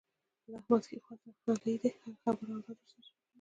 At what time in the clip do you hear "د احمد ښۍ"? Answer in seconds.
0.45-0.97